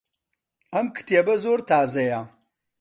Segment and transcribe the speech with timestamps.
[0.73, 2.21] ئەم کتێبە زۆر تازەیە.